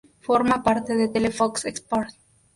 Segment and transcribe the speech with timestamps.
[0.19, 2.17] Forma parte de Telefe-Fox Sports.